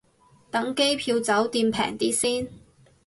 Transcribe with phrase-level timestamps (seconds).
[0.49, 2.49] 等機票酒店平啲先